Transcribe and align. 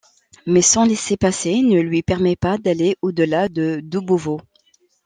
Mais 0.47 0.63
son 0.63 0.83
laissez-passer 0.85 1.61
ne 1.61 1.79
lui 1.79 2.01
permet 2.01 2.35
pas 2.35 2.57
d'aller 2.57 2.97
au-delà 3.03 3.49
de 3.49 3.81
Doubovo. 3.83 4.41